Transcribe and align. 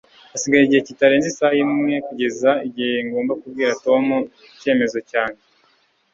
Hasigaye 0.33 0.63
igihe 0.65 0.81
kitarenze 0.87 1.27
isaha 1.29 1.55
kugeza 2.07 2.49
igihe 2.67 2.95
ngomba 3.07 3.33
kubwira 3.41 3.79
Tom 3.85 4.05
icyemezo 4.55 4.97
cyanjye. 5.09 5.43